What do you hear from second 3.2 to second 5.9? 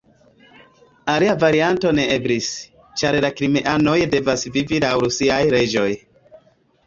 la krimeanoj devas vivi laŭ rusiaj leĝoj.